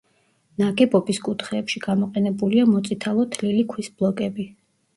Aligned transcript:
ნაგებობის 0.61 1.19
კუთხეებში 1.27 1.83
გამოყენებულია 1.85 2.65
მოწითალო 2.73 3.29
თლილი 3.39 3.69
ქვის 3.77 3.95
ბლოკები. 4.01 4.51